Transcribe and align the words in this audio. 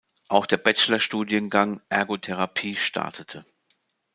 Auch 0.29 0.47
der 0.47 0.57
Bachelor-Studiengang 0.57 1.79
„Ergotherapie“ 1.89 2.73
startete. 2.73 3.45